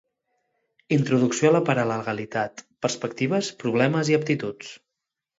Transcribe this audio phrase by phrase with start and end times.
[0.95, 4.73] Introducció a la paralegalitat: perspectives, problemes i aptituds.